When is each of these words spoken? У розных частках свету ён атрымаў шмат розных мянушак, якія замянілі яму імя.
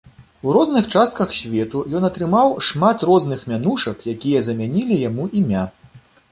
У 0.45 0.53
розных 0.55 0.87
частках 0.95 1.33
свету 1.39 1.83
ён 1.99 2.07
атрымаў 2.09 2.57
шмат 2.69 3.05
розных 3.11 3.45
мянушак, 3.53 3.97
якія 4.17 4.39
замянілі 4.51 5.01
яму 5.09 5.31
імя. 5.41 5.63